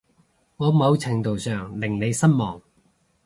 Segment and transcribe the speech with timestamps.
[0.57, 2.59] 我某程度上令你失望